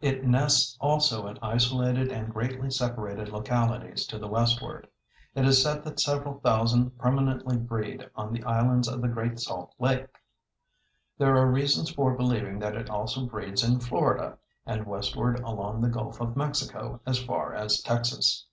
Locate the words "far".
17.22-17.52